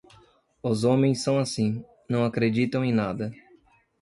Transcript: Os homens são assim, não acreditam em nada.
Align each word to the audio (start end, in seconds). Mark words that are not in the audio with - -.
Os 0.63 0.83
homens 0.83 1.21
são 1.21 1.37
assim, 1.37 1.85
não 2.09 2.25
acreditam 2.25 2.83
em 2.83 2.91
nada. 2.91 3.31